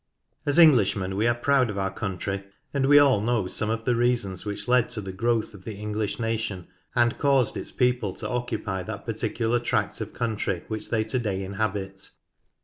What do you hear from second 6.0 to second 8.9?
nation and caused its people to occupy